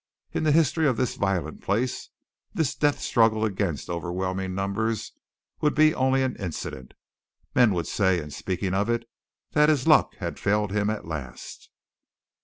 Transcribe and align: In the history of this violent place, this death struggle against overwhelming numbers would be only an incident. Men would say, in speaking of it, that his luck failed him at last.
In 0.33 0.41
the 0.41 0.51
history 0.51 0.87
of 0.87 0.97
this 0.97 1.13
violent 1.13 1.61
place, 1.61 2.09
this 2.55 2.73
death 2.73 2.99
struggle 2.99 3.45
against 3.45 3.87
overwhelming 3.87 4.55
numbers 4.55 5.11
would 5.59 5.75
be 5.75 5.93
only 5.93 6.23
an 6.23 6.35
incident. 6.37 6.95
Men 7.53 7.71
would 7.75 7.85
say, 7.85 8.19
in 8.19 8.31
speaking 8.31 8.73
of 8.73 8.89
it, 8.89 9.07
that 9.51 9.69
his 9.69 9.85
luck 9.85 10.15
failed 10.15 10.71
him 10.71 10.89
at 10.89 11.05
last. 11.05 11.69